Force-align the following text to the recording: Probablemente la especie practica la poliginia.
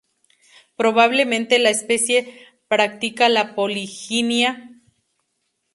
Probablemente 0.77 1.59
la 1.59 1.69
especie 1.69 2.35
practica 2.67 3.29
la 3.29 3.53
poliginia. 3.53 4.81